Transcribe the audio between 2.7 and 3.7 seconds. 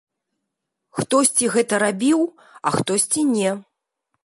хтосьці не.